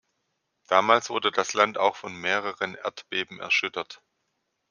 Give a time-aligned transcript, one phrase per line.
[0.65, 4.01] Damals wurde das Land auch von mehreren Erdbeben erschüttert.